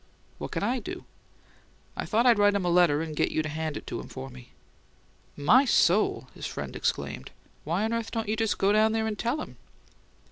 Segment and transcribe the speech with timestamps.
[0.39, 1.05] "What can I do?"
[1.95, 4.07] "I thought I'd write him a letter and get you to hand it to him
[4.07, 4.49] for me."
[5.37, 7.29] "My soul!" his friend exclaimed.
[7.65, 9.57] "Why on earth don't you just go down there and tell him?"